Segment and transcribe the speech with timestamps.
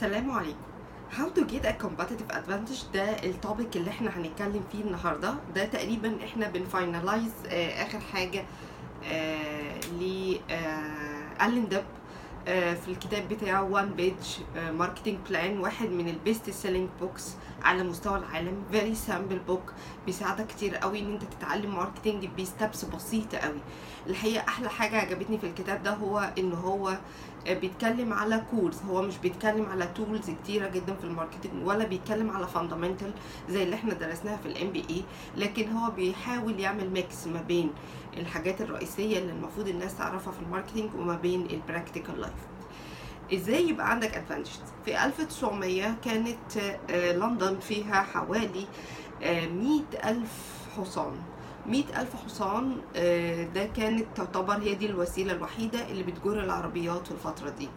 [0.00, 0.58] السلام عليكم.
[1.12, 5.34] How to get a competitive advantage ده ال topic اللي إحنا هنتكلم فيه النهارده.
[5.54, 8.44] ده تقريبا إحنا بن finalize آه آخر حاجة
[9.04, 11.84] آه ل آه Allan Dib
[12.46, 14.14] في الكتاب بتاعه One Page
[14.72, 18.62] Marketing Plan واحد من ال best selling books على مستوى العالم.
[18.72, 19.72] very simple book
[20.06, 23.60] بيساعدك كتير قوي إن أنت تتعلم marketing ب steps بسيطة قوي.
[24.06, 26.98] الحقيقة أحلى حاجة عجبتني في الكتاب ده هو إن هو
[27.46, 32.30] بيتكلم على course هو مش بيتكلم على tools كتيرة جدا في ال marketing ولا بيتكلم
[32.30, 33.12] على fundamental
[33.48, 35.02] زي اللي إحنا درسناها في ال MBA
[35.36, 37.70] لكن هو بيحاول يعمل mix ما بين
[38.16, 42.34] الحاجات الرئيسية اللي المفروض الناس تعرفها في ال marketing وما بين ال practical life
[43.34, 44.50] إزاي يبقى عندك advantage
[44.84, 46.38] في 1900 كانت
[46.90, 48.66] لندن فيها حوالي
[49.52, 50.32] مئة ألف
[50.76, 51.12] حصان.
[51.66, 52.76] مئة ألف حصان
[53.54, 57.68] ده كانت تعتبر هي دي الوسيلة الوحيدة اللي بتجر العربيات في الفترة دي.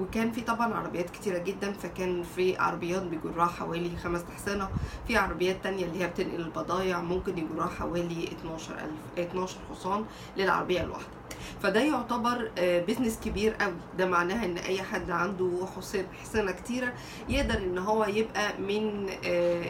[0.00, 4.68] وكان في طبعا عربيات كتيرة جدا فكان في عربيات بيجرها حوالي خمس أحصنة.
[5.08, 10.04] في عربيات تانية اللي هي بتنقل البضايع ممكن يجرها حوالي 12 ألف 12 حصان
[10.36, 11.15] للعربية الواحدة.
[11.62, 13.74] فده يعتبر بيزنس كبير قوي.
[13.98, 15.66] ده معناها إن أي حد عنده
[16.22, 16.92] حصانه كتيرة
[17.28, 19.08] يقدر إن هو يبقى من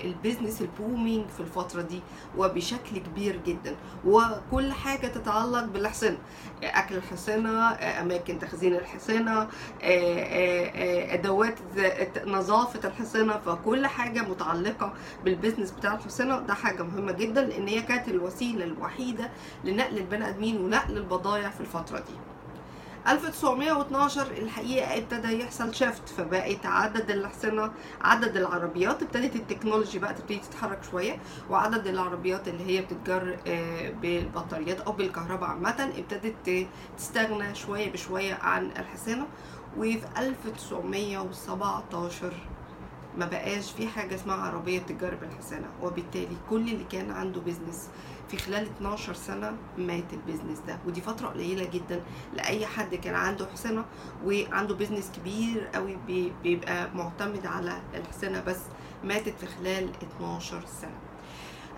[0.04, 2.00] ال business ال booming في الفترة دي
[2.38, 3.76] وبشكل كبير جدا.
[4.04, 6.18] وكل حاجة تتعلق بالحصانه
[6.62, 9.48] أكل الحصانه أماكن تخزين الحصانه
[11.14, 11.54] أدوات
[12.26, 14.92] نظافة الحصانه فكل حاجة متعلقة
[15.24, 19.30] بال business بتاع الحصانه ده حاجة مهمة جدا لأن هي كانت الوسيلة الوحيدة
[19.64, 22.14] لنقل البني آدمين ونقل البضائع في الفترة دي.
[23.08, 30.38] 1912 الحقيقة ابتدى يحصل shift فبقت عدد الأحصنة عدد العربيات ابتدت ال technology بقى تبتدي
[30.38, 31.18] تتحرك شوية
[31.50, 33.38] وعدد العربيات اللي هي بتتجر
[34.02, 36.66] بالبطاريات أو بالكهرباء عامة ابتدت
[36.98, 39.26] تستغنى شوية بشوية عن الحصانة.
[39.76, 42.32] وفي 1917
[43.16, 47.88] ما بقاش في حاجة اسمها عربية بتتجر بالحصانة وبالتالي كل اللي كان عنده business
[48.28, 50.78] في خلال 12 سنة مات ال business ده.
[50.86, 52.02] ودي فترة قليلة جدا
[52.34, 53.84] لأي حد كان عنده حصانة
[54.24, 55.96] وعنده بيزنس كبير قوي
[56.42, 58.58] بيبقى معتمد على الحصانة بس
[59.04, 60.98] ماتت في خلال 12 سنة.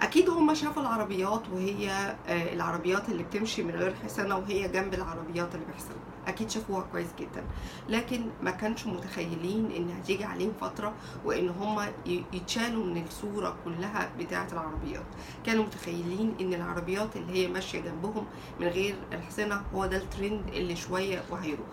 [0.00, 5.66] أكيد هم شافوا العربيات وهي العربيات اللي بتمشي من غير حصانة وهي جنب العربيات اللي
[5.66, 7.44] بحصانه أكيد شافوها كويس جدا.
[7.88, 10.92] لكن ما كانش متخيلين إن هتيجي عليهم فترة
[11.25, 11.81] وإن هم
[12.32, 15.04] يتشالوا من الصورة كلها بتاعة العربيات.
[15.47, 18.26] كانوا متخيلين إن العربيات اللي هي ماشية جنبهم
[18.60, 21.69] من غير الحصانة هو ده الترند اللي شوية وهيروح.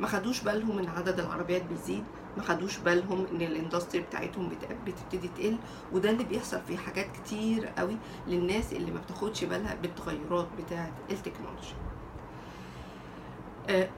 [0.00, 2.04] ما خدوش بالهم إن عدد العربيات بيزيد
[2.36, 4.52] ما خدوش بالهم إن ال industry بتاعتهم
[4.86, 5.56] بتبتدي تقل
[5.92, 11.74] وده اللي بيحصل في حاجات كتير قوي للناس اللي ما بتاخدش بالها بالتغيرات بتاعة التكنولوجيا.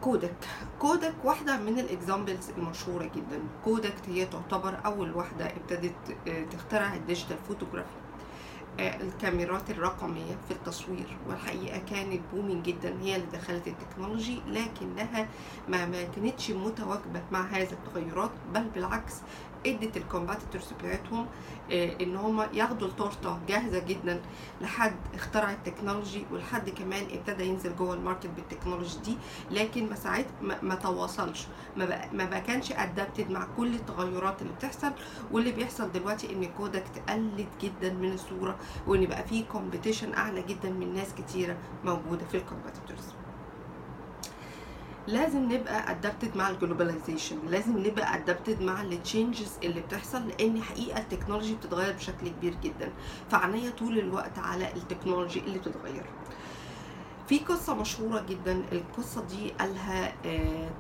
[0.01, 0.35] Kodak.
[0.79, 3.41] Kodak واحدة من ال examples المشهورة جدا.
[3.65, 6.17] Kodak هي تعتبر أول واحدة ابتدت
[6.51, 8.00] تخترع ال digital photography
[8.81, 15.29] الكاميرات الرقمية في التصوير والحقيقة كانت booming جدا هي اللي دخلت ال technology لكنها
[15.69, 19.15] ما, ما كانتش متواكبة مع هذه التغيرات بل بالعكس
[19.67, 21.27] ادت ال competitors بتاعتهم
[21.73, 24.21] إن هم ياخدوا التورتة جاهزة جدا
[24.61, 29.17] لحد اخترع ال technology ولحد كمان ابتدى ينزل جوه ال market بال technology دي
[29.51, 30.27] لكن ما ساعات
[30.63, 31.47] ما, تواصلش.
[32.13, 34.93] ما بقى كانش adapted مع كل التغيرات اللي بتحصل.
[35.33, 38.57] واللي بيحصل دلوقتي إن كودك قلت جدا من الصورة
[38.87, 43.15] وإن بقى في competition أعلى جدا من ناس كتيرة موجودة في ال competitors.
[45.11, 50.63] لازم نبقى adapted مع ال globalization لازم نبقى adapted مع ال changes اللي بتحصل لأن
[50.63, 52.93] حقيقة ال technology بتتغير بشكل كبير جدا.
[53.31, 56.05] فعينيا طول الوقت على ال technology اللي بتتغير.
[57.29, 60.13] في قصة مشهورة جدا القصة دي قالها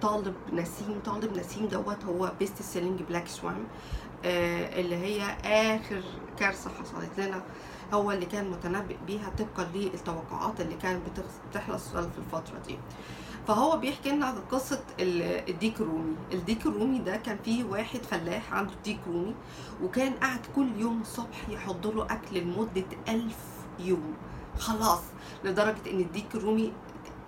[0.02, 1.00] طالب نسيم.
[1.04, 3.64] طالب نسيم دوت هو best selling Black Swan
[4.24, 6.02] اللي هي آخر
[6.38, 7.42] كارثة حصلت لنا.
[7.92, 11.02] هو اللي كان متنبئ بيها طبقا للتوقعات اللي كانت
[11.50, 12.78] بتحصل في الفترة دي.
[13.48, 16.16] فهو بيحكي لنا قصة الديك الرومي.
[16.32, 19.34] الديك الرومي ده كان فيه واحد فلاح عنده ديك رومي
[19.82, 23.38] وكان قاعد كل يوم الصبح يحط له أكل لمدة ألف
[23.78, 24.14] يوم.
[24.58, 25.02] خلاص
[25.44, 26.72] لدرجة إن الديك الرومي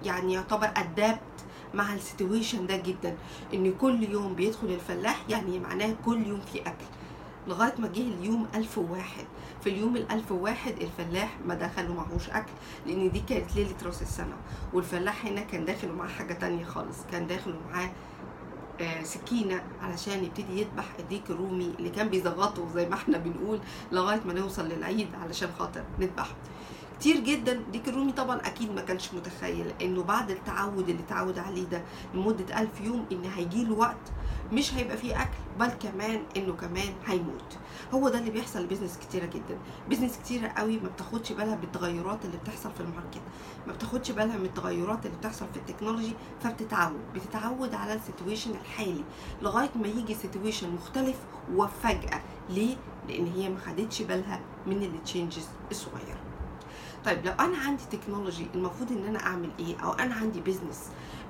[0.02, 1.20] يعني يعتبر adapt
[1.74, 3.16] مع ال situation ده جدا.
[3.54, 6.84] إن كل يوم بيدخل الفلاح يعني معناه كل يوم في أكل.
[7.48, 9.24] لغاية ما جه اليوم ألف واحد.
[9.64, 12.52] في اليوم الألف واحد الفلاح ما دخل ومعهوش أكل
[12.86, 14.36] لأن دي كانت ليلة راس السنة.
[14.72, 17.90] والفلاح هنا كان داخل ومعاه حاجة تانية خالص كان داخل ومعاه
[18.80, 23.60] آه سكينة علشان يبتدي يذبح الديك الرومي اللي كان بيزغطه زي ما إحنا بنقول
[23.92, 26.34] لغاية ما نوصل للعيد علشان خاطر نذبحه.
[27.02, 27.60] كتير جدا.
[27.72, 31.82] ديك الرومي طبعا أكيد ما كانش متخيل إنه بعد التعود اللي اتعود عليه ده
[32.14, 34.12] لمدة ألف يوم إن هيجي له وقت
[34.52, 37.58] مش هيبقى فيه أكل بل كمان إنه كمان هيموت.
[37.94, 39.58] هو ده اللي بيحصل ل business كتيرة جدا.
[39.88, 43.22] business كتيرة قوي ما بتاخدش بالها بالتغيرات اللي بتحصل في ال market.
[43.66, 47.00] ما بتاخدش بالها من التغيرات اللي بتحصل في ال technology فبتتعود.
[47.14, 49.04] بتتعود على ال situation الحالي
[49.42, 51.16] لغاية ما يجي situation مختلف
[51.54, 52.22] وفجأة.
[52.50, 52.76] ليه؟
[53.08, 56.31] لأن هي ما خدتش بالها من ال changes الصغيرة.
[57.04, 60.80] طيب لو أنا عندي technology المفروض إن أنا أعمل إيه؟ أو أنا عندي business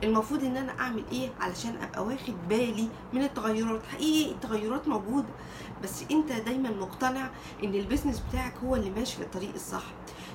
[0.04, 5.28] المفروض إن أنا أعمل إيه علشان أبقى واخد بالي من التغيرات؟ حقيقي التغيرات موجودة
[5.82, 7.30] بس أنت دايما مقتنع
[7.64, 9.82] إن ال business بتاعك هو اللي ماشي في الطريق الصح.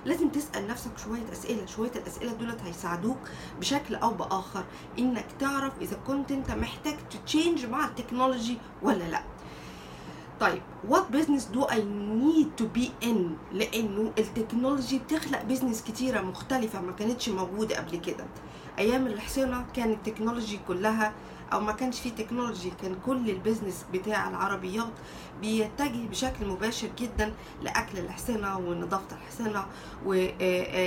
[0.05, 3.17] لازم تسأل نفسك شوية أسئلة شوية الأسئلة دولت هيساعدوك
[3.59, 4.63] بشكل أو بآخر
[4.99, 9.21] إنك تعرف إذا كنت أنت محتاج ت change مع ال technology ولا لأ.
[10.39, 11.77] طيب what business do I
[12.23, 13.17] need to be in
[13.53, 18.25] لأنه ال technology بتخلق business كتيرة مختلفة ما كانتش موجودة قبل كده.
[18.79, 21.13] أيام الحصينه كان ال technology كلها
[21.53, 24.89] أو ما كانش فيه technology كان كل ال business بتاع العربيات
[25.41, 27.33] بيتجه بشكل مباشر جدا
[27.63, 29.65] لأكل الحصينة ونظافة الحصينة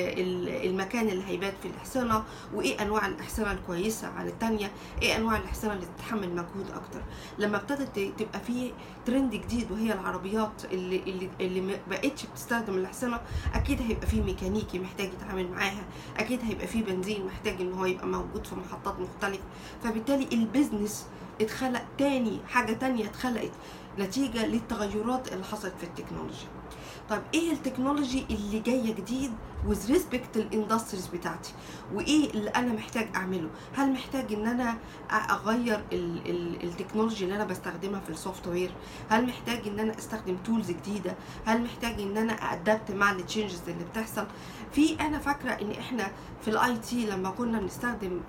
[0.09, 2.23] والمكان اللي هيبات في الحصينة
[2.55, 4.71] وإيه أنواع الاحصنه الكويسة عن التانية
[5.03, 7.03] إيه أنواع الاحصنه اللي تتحمل مجهود أكتر.
[7.39, 8.73] لما ابتدت تبقى في
[9.07, 13.21] ترند جديد وهي العربيات اللي اللي اللي ما بقتش بتستخدم الاحصنه
[13.55, 15.85] أكيد هيبقى في ميكانيكي محتاج يتعامل معاها
[16.19, 19.43] أكيد هيبقى في بنزين محتاج إن هو يبقى موجود في محطات مختلفة.
[19.85, 21.07] فبالتالي ال business
[21.41, 23.51] اتخلق تاني حاجة تانية اتخلقت.
[24.01, 26.49] نتيجة للتغيرات اللي حصلت في التكنولوجيا.
[27.11, 29.33] طيب إيه ال technology اللي جاية جديد
[29.69, 31.53] with respect لل industries بتاعتي؟
[31.95, 34.77] وإيه اللي أنا محتاج أعمله؟ هل محتاج إن أنا
[35.31, 38.71] أغير ال ال technology اللي أنا بستخدمها في ال software
[39.09, 41.15] هل محتاج إن أنا أستخدم tools جديدة؟
[41.45, 44.27] هل محتاج إن أنا adapt مع ال changes اللي بتحصل؟
[44.73, 46.11] في أنا فاكرة إن إحنا
[46.43, 48.21] في ال IT لما كنا بنستخدم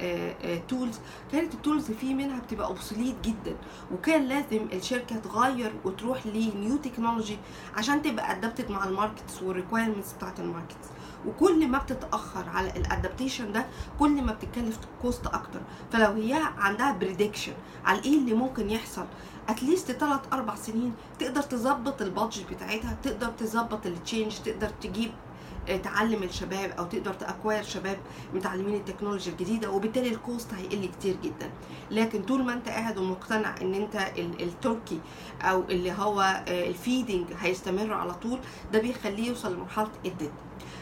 [0.67, 0.99] tools
[1.31, 3.55] كانت ال tools في منها بتبقى obsolete جدا
[3.93, 7.37] وكان لازم الشركة تغير وتروح ل new technology
[7.77, 10.87] عشان تبقى adapted مع ال markets وال requirements بتاعت ال markets.
[11.27, 13.65] وكل ما بتتأخر على ال adaptation ده
[13.99, 15.61] كل ما بتتكلف cost أكتر.
[15.91, 17.53] فلو هي عندها prediction
[17.85, 19.05] على إيه اللي ممكن يحصل
[19.49, 24.69] at least 3 4 سنين تقدر تظبط ال budget بتاعتها تقدر تظبط ال change تقدر
[24.81, 25.11] تجيب
[25.83, 27.97] تعلم الشباب أو تقدر ت acquire شباب
[28.33, 31.49] متعلمين التكنولوجيا الجديدة وبالتالي ال cost هيقل كتير جدا.
[31.91, 34.99] لكن طول ما أنت قاعد ومقتنع إن أنت التركي
[35.41, 38.39] أو اللي هو ال feeding هيستمر على طول
[38.73, 40.31] ده بيخليه يوصل لمرحلة ال dead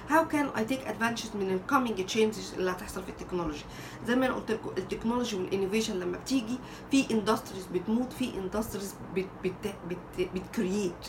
[0.09, 3.63] how can I take advantage من ال coming changes اللي هتحصل في ال technology
[4.07, 6.57] زي ما أنا قلت لكم ال technology وال innovation لما بتيجي
[6.91, 11.07] في industries بتموت في industries بت بت بت بت create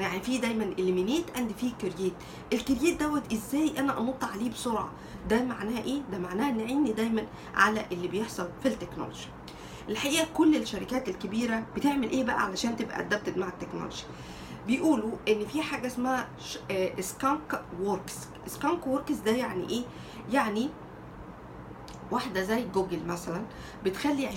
[0.00, 2.12] يعني في دايما eliminate and في create
[2.52, 4.90] ال create دوت إزاي أنا أنط عليه بسرعة؟
[5.30, 9.26] ده معناه إيه؟ ده معناه إن عيني دايما على اللي بيحصل في ال technology
[9.88, 14.02] الحقيقة كل الشركات الكبيرة بتعمل إيه بقى علشان تبقى adapted مع ال technology
[14.66, 16.28] بيقولوا إن في حاجة اسمها
[17.00, 18.16] skunk works
[18.46, 19.82] skunk works ده يعني إيه؟
[20.32, 20.68] يعني
[22.10, 23.42] واحدة زي جوجل مثلا
[23.84, 24.34] بتخلي 20%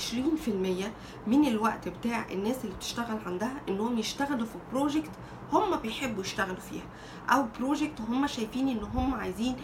[1.28, 5.10] من الوقت بتاع الناس اللي بتشتغل عندها إنهم يشتغلوا في project
[5.52, 6.84] هم بيحبوا يشتغلوا فيها
[7.30, 9.56] أو project هم شايفين إن هم عايزين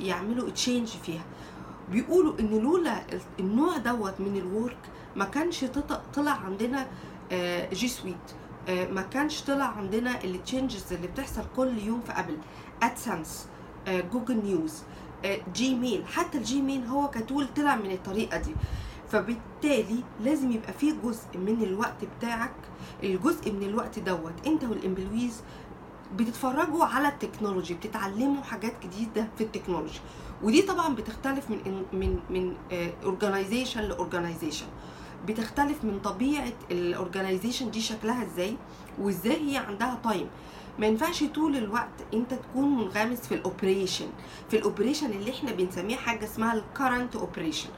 [0.00, 1.22] يعملوا change فيها.
[1.90, 3.02] بيقولوا إن لولا
[3.40, 4.76] النوع دوت من ال work
[5.16, 5.64] ما كانش
[6.14, 6.86] طلع عندنا
[7.72, 8.16] G Suite
[8.68, 12.36] ما كانش طلع عندنا ال changes اللي بتحصل كل يوم في Apple
[12.82, 13.46] AdSense
[13.88, 14.82] Google News
[15.54, 16.06] Gmail.
[16.06, 18.54] حتى ال Gmail هو ك tool طلع من الطريقة دي.
[19.10, 22.54] فبالتالي لازم يبقى في جزء من الوقت بتاعك
[23.02, 25.42] الجزء من الوقت دوت انت وال employees
[26.16, 30.00] بتتفرجوا على ال technology بتتعلموا حاجات جديدة في ال technology.
[30.42, 32.54] ودي طبعا بتختلف من من من
[33.04, 34.66] organization ل organization
[35.26, 38.56] بتختلف من طبيعة ال organization دي شكلها إزاي
[38.98, 40.26] وإزاي هي عندها time
[40.78, 44.06] ما ينفعش طول الوقت انت تكون منغمس في ال operation
[44.50, 47.68] في ال operation اللي إحنا بنسميه حاجة اسمها ال current operation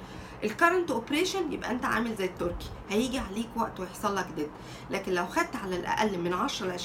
[0.44, 4.48] ال current operation يبقى انت عامل زي التركي هيجي عليك وقت ويحصل لك dead
[4.90, 6.84] لكن لو خدت على الأقل من 10 ل 20%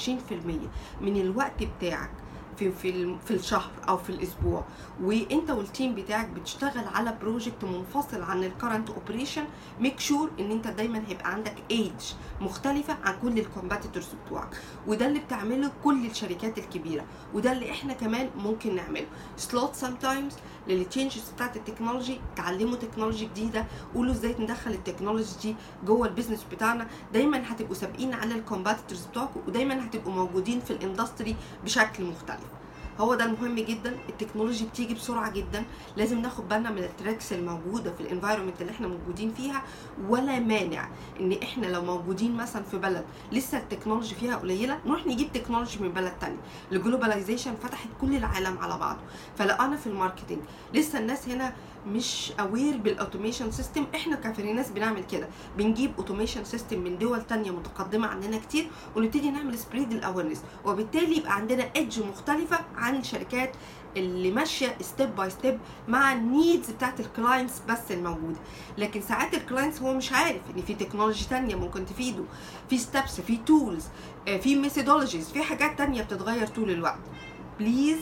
[1.02, 2.10] من الوقت بتاعك
[2.56, 4.64] في في في الشهر أو في الأسبوع.
[5.02, 9.44] وإنت وال team بتاعك بتشتغل على project منفصل عن ال current operation
[9.80, 11.92] make sure إن إنت دايما هيبقى عندك ايج
[12.40, 14.60] مختلفة عن كل ال competitors بتوعك.
[14.86, 17.04] وده اللي بتعمله كل الشركات الكبيرة.
[17.34, 19.06] وده اللي إحنا كمان ممكن نعمله.
[19.36, 20.36] slot some times
[20.68, 23.66] لل changes بتاعت ال technology تعلموا technology جديدة.
[23.94, 26.86] قولوا إزاي ندخل ال technology دي جوه ال business بتاعنا.
[27.12, 32.41] دايما هتبقوا سابقين على ال competitors بتوعكم ودايما هتبقوا موجودين في ال industry بشكل مختلف.
[33.00, 35.64] هو ده المهم جدا ال technology بتيجي بسرعة جدا
[35.96, 39.62] لازم ناخد بالنا من ال tricks الموجودة في ال environment اللي إحنا موجودين فيها
[40.08, 40.88] ولا مانع
[41.20, 45.78] إن إحنا لو موجودين مثلا في بلد لسه ال technology فيها قليلة نروح نجيب technology
[45.82, 46.36] من بلد تاني
[46.72, 49.00] ال globalization فتحت كل العالم على بعضه.
[49.38, 50.38] فلو أنا في ال marketing
[50.74, 51.52] لسه الناس هنا
[51.86, 55.28] مش aware بال automation system إحنا كفريناس بنعمل كده.
[55.58, 61.16] بنجيب automation system من دول تانية متقدمة عننا كتير ونبتدي نعمل spread ال awareness وبالتالي
[61.16, 63.52] يبقى عندنا edge مختلفة عن الشركات
[63.96, 65.58] اللي ماشية step by step
[65.88, 68.38] مع ال needs بتاعت ال clients بس الموجودة.
[68.78, 72.24] لكن ساعات ال clients هو مش عارف إن في technology تانية ممكن تفيده.
[72.70, 73.84] في steps في tools
[74.40, 77.00] في methodologies في حاجات تانية بتتغير طول الوقت.
[77.58, 77.98] please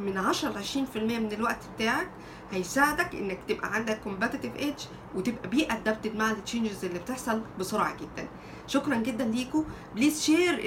[0.00, 2.10] من 10 ل 20% من الوقت بتاعك
[2.52, 4.80] هيساعدك إنك تبقى عندك competitive edge
[5.14, 8.28] وتبقى be adapted مع ال changes اللي بتحصل بسرعة جدا.
[8.66, 9.64] شكرا جدا ليكم
[9.94, 10.60] please share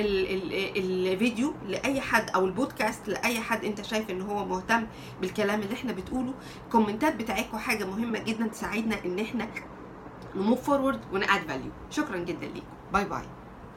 [0.75, 4.87] الفيديو لأي حد أو البودكاست لأي حد أنت شايف إن هو مهتم
[5.21, 6.33] بالكلام اللي إحنا بتقوله.
[6.65, 9.47] الكومنتات بتاعتكم حاجة مهمة جدا تساعدنا إن إحنا
[10.35, 13.21] نموف فورورد وناد فاليو شكرا جدا ليكم باي باي